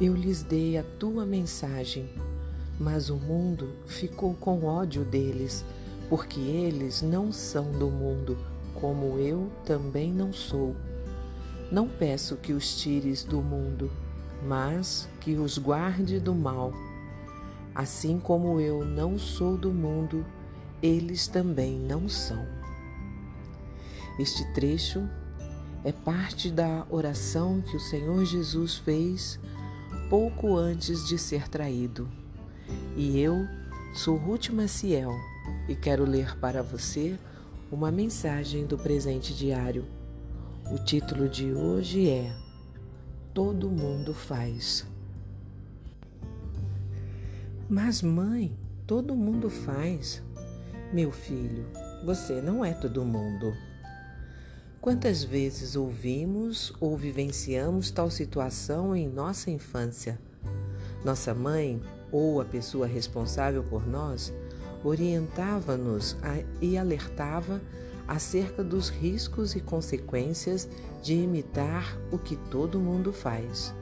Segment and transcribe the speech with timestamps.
[0.00, 2.10] Eu lhes dei a tua mensagem,
[2.80, 5.64] mas o mundo ficou com ódio deles,
[6.08, 8.36] porque eles não são do mundo,
[8.74, 10.74] como eu também não sou.
[11.70, 13.88] Não peço que os tires do mundo,
[14.44, 16.72] mas que os guarde do mal.
[17.72, 20.26] Assim como eu não sou do mundo,
[20.82, 22.44] eles também não são.
[24.18, 25.08] Este trecho
[25.84, 29.38] é parte da oração que o Senhor Jesus fez
[30.14, 32.08] pouco antes de ser traído.
[32.96, 33.48] E eu
[33.92, 35.10] sou Ruth Maciel
[35.68, 37.18] e quero ler para você
[37.68, 39.84] uma mensagem do presente diário.
[40.70, 42.32] O título de hoje é
[43.34, 44.86] Todo mundo faz.
[47.68, 48.56] Mas, mãe,
[48.86, 50.22] todo mundo faz.
[50.92, 51.66] Meu filho,
[52.04, 53.52] você não é todo mundo.
[54.84, 60.20] Quantas vezes ouvimos ou vivenciamos tal situação em nossa infância?
[61.02, 61.80] Nossa mãe
[62.12, 64.30] ou a pessoa responsável por nós
[64.84, 66.18] orientava-nos
[66.60, 67.62] e alertava
[68.06, 70.68] acerca dos riscos e consequências
[71.02, 73.74] de imitar o que todo mundo faz.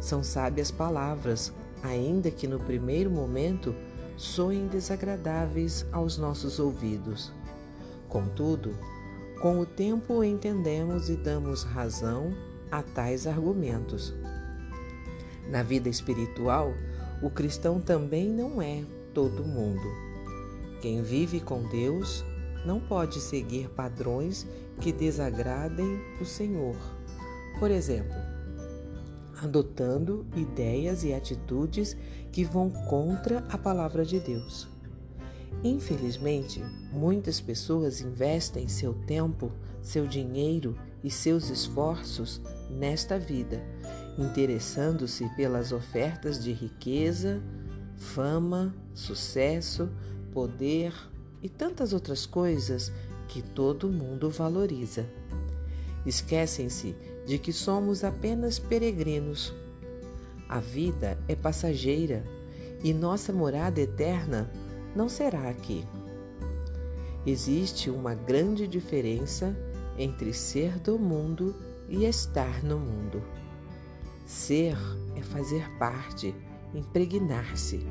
[0.00, 3.72] São sábias palavras, ainda que no primeiro momento
[4.16, 7.32] soem desagradáveis aos nossos ouvidos.
[8.08, 8.76] Contudo,
[9.40, 12.34] com o tempo entendemos e damos razão
[12.70, 14.14] a tais argumentos.
[15.48, 16.72] Na vida espiritual,
[17.22, 19.86] o cristão também não é todo mundo.
[20.80, 22.24] Quem vive com Deus
[22.64, 24.46] não pode seguir padrões
[24.80, 26.76] que desagradem o Senhor.
[27.58, 28.16] Por exemplo,
[29.42, 31.96] adotando ideias e atitudes
[32.32, 34.73] que vão contra a palavra de Deus.
[35.62, 39.50] Infelizmente, muitas pessoas investem seu tempo,
[39.82, 43.62] seu dinheiro e seus esforços nesta vida,
[44.18, 47.42] interessando-se pelas ofertas de riqueza,
[47.96, 49.90] fama, sucesso,
[50.32, 50.92] poder
[51.42, 52.92] e tantas outras coisas
[53.28, 55.06] que todo mundo valoriza.
[56.04, 56.94] Esquecem-se
[57.26, 59.54] de que somos apenas peregrinos.
[60.48, 62.24] A vida é passageira
[62.82, 64.50] e nossa morada eterna
[64.94, 65.86] não será aqui.
[67.26, 69.56] Existe uma grande diferença
[69.96, 71.54] entre ser do mundo
[71.88, 73.22] e estar no mundo.
[74.26, 74.76] Ser
[75.16, 76.34] é fazer parte,
[76.74, 77.86] impregnar-se.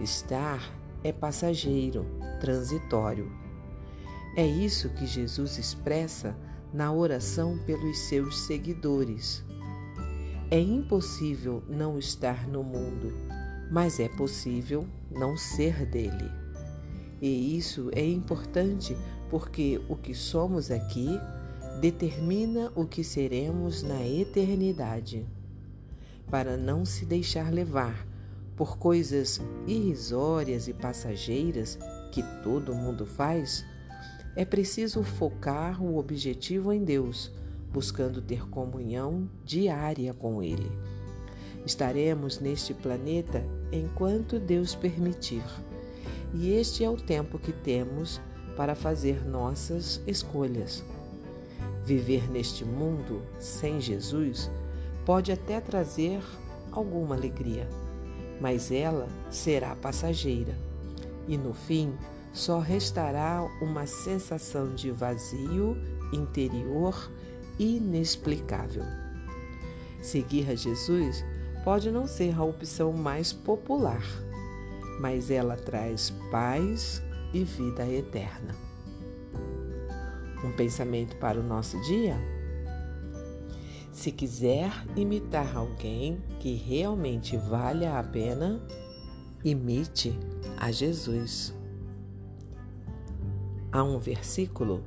[0.00, 0.72] Estar
[1.02, 2.06] é passageiro,
[2.40, 3.30] transitório.
[4.36, 6.36] É isso que Jesus expressa
[6.72, 9.44] na oração pelos seus seguidores.
[10.50, 13.12] É impossível não estar no mundo,
[13.70, 16.30] mas é possível não ser dele.
[17.20, 18.96] E isso é importante
[19.30, 21.08] porque o que somos aqui
[21.80, 25.26] determina o que seremos na eternidade.
[26.30, 28.06] Para não se deixar levar
[28.56, 31.78] por coisas irrisórias e passageiras
[32.10, 33.64] que todo mundo faz,
[34.34, 37.32] é preciso focar o objetivo em Deus,
[37.72, 40.70] buscando ter comunhão diária com Ele.
[41.64, 45.44] Estaremos neste planeta enquanto Deus permitir,
[46.34, 48.20] e este é o tempo que temos
[48.56, 50.82] para fazer nossas escolhas.
[51.84, 54.50] Viver neste mundo sem Jesus
[55.04, 56.20] pode até trazer
[56.70, 57.68] alguma alegria,
[58.40, 60.56] mas ela será passageira,
[61.28, 61.92] e no fim
[62.32, 65.76] só restará uma sensação de vazio
[66.12, 67.10] interior
[67.58, 68.84] inexplicável.
[70.00, 71.24] Seguir a Jesus
[71.64, 74.02] pode não ser a opção mais popular,
[75.00, 77.02] mas ela traz paz
[77.32, 78.54] e vida eterna.
[80.44, 82.16] Um pensamento para o nosso dia?
[83.92, 88.60] Se quiser imitar alguém que realmente valha a pena,
[89.44, 90.18] imite
[90.56, 91.54] a Jesus
[93.72, 94.84] há um versículo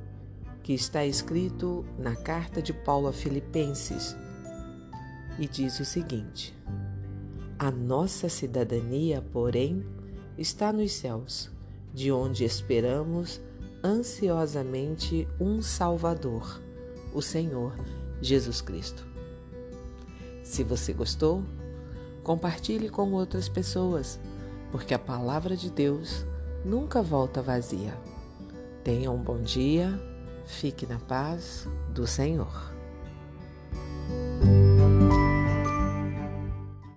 [0.62, 4.16] que está escrito na carta de Paulo a Filipenses
[5.38, 6.54] e diz o seguinte:
[7.58, 9.84] A nossa cidadania, porém,
[10.36, 11.50] está nos céus,
[11.92, 13.40] de onde esperamos
[13.82, 16.60] ansiosamente um Salvador,
[17.14, 17.74] o Senhor
[18.20, 19.06] Jesus Cristo.
[20.42, 21.42] Se você gostou,
[22.22, 24.18] compartilhe com outras pessoas,
[24.70, 26.26] porque a palavra de Deus
[26.64, 27.96] nunca volta vazia.
[28.82, 30.00] Tenha um bom dia,
[30.46, 32.75] fique na paz do Senhor.